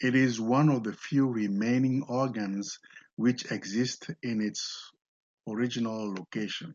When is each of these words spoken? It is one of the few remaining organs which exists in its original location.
It 0.00 0.14
is 0.14 0.40
one 0.40 0.70
of 0.70 0.84
the 0.84 0.94
few 0.94 1.28
remaining 1.28 2.02
organs 2.04 2.78
which 3.16 3.52
exists 3.52 4.06
in 4.22 4.40
its 4.40 4.90
original 5.46 6.14
location. 6.14 6.74